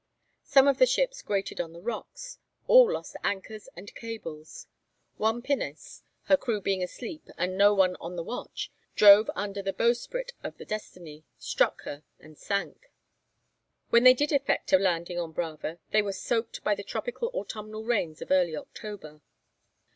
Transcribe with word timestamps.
Some 0.41 0.67
of 0.67 0.79
the 0.79 0.87
ships 0.87 1.21
grated 1.21 1.61
on 1.61 1.73
the 1.73 1.79
rocks, 1.79 2.39
all 2.65 2.91
lost 2.91 3.15
anchors 3.23 3.69
and 3.75 3.93
cables; 3.93 4.65
one 5.17 5.43
pinnace, 5.43 6.01
her 6.23 6.35
crew 6.35 6.59
being 6.59 6.81
asleep 6.81 7.29
and 7.37 7.55
no 7.55 7.75
one 7.75 7.95
on 7.97 8.15
the 8.15 8.23
watch, 8.23 8.71
drove 8.95 9.29
under 9.35 9.61
the 9.61 9.71
bowsprit 9.73 10.31
of 10.43 10.57
the 10.57 10.65
'Destiny,' 10.65 11.23
struck 11.37 11.83
her 11.83 12.03
and 12.19 12.35
sank. 12.35 12.91
When 13.91 14.03
they 14.03 14.15
did 14.15 14.31
effect 14.31 14.73
a 14.73 14.79
landing 14.79 15.19
on 15.19 15.33
Brava, 15.33 15.77
they 15.91 16.01
were 16.01 16.13
soaked 16.13 16.63
by 16.63 16.73
the 16.73 16.81
tropical 16.83 17.27
autumnal 17.35 17.83
rains 17.83 18.23
of 18.23 18.31
early 18.31 18.57
October. 18.57 19.21